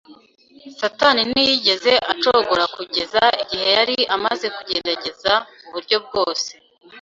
[0.79, 5.33] Satani ntiyigeze acogora kugeza igihe yari amaze kugerageza
[5.67, 6.49] uburyo bwose